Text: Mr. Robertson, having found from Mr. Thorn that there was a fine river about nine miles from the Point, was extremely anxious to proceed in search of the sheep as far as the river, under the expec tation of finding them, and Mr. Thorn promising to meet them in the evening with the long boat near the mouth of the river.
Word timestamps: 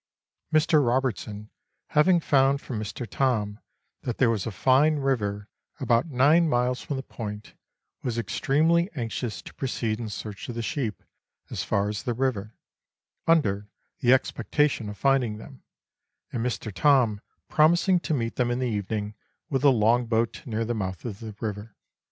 Mr. 0.51 0.83
Robertson, 0.83 1.51
having 1.89 2.19
found 2.19 2.59
from 2.59 2.79
Mr. 2.79 3.07
Thorn 3.07 3.59
that 4.01 4.17
there 4.17 4.31
was 4.31 4.47
a 4.47 4.51
fine 4.51 4.95
river 4.95 5.47
about 5.79 6.07
nine 6.09 6.49
miles 6.49 6.81
from 6.81 6.97
the 6.97 7.03
Point, 7.03 7.53
was 8.01 8.17
extremely 8.17 8.89
anxious 8.95 9.43
to 9.43 9.53
proceed 9.53 9.99
in 9.99 10.09
search 10.09 10.49
of 10.49 10.55
the 10.55 10.63
sheep 10.63 11.03
as 11.51 11.63
far 11.63 11.87
as 11.87 12.01
the 12.01 12.15
river, 12.15 12.55
under 13.27 13.69
the 13.99 14.09
expec 14.11 14.49
tation 14.49 14.89
of 14.89 14.97
finding 14.97 15.37
them, 15.37 15.61
and 16.33 16.43
Mr. 16.43 16.75
Thorn 16.75 17.21
promising 17.47 17.99
to 17.99 18.15
meet 18.15 18.37
them 18.37 18.49
in 18.49 18.57
the 18.57 18.65
evening 18.65 19.13
with 19.51 19.61
the 19.61 19.71
long 19.71 20.07
boat 20.07 20.41
near 20.47 20.65
the 20.65 20.73
mouth 20.73 21.05
of 21.05 21.19
the 21.19 21.35
river. 21.39 21.75